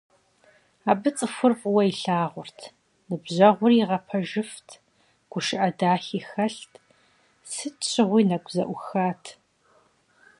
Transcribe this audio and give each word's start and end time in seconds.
Абы 0.91 1.09
цӏыхур 1.17 1.53
фӏыуэ 1.59 1.83
илъагъурт, 1.91 2.59
ныбжьэгъури 3.07 3.77
игъэпэжыфт, 3.81 4.69
гушыӏэ 5.31 5.69
дахи 5.79 6.19
хэлът, 6.29 6.73
сыт 7.51 7.77
щыгъуи 7.91 8.23
нэгу 8.29 8.51
зэӏухат. 8.55 9.23